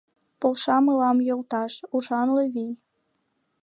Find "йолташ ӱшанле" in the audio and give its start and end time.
1.27-2.43